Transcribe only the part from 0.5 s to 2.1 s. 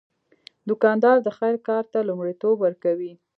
دوکاندار د خیر کار ته